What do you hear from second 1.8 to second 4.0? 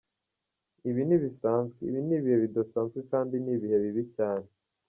ibi ni ibihe bidasanzwe kandi ni ibihe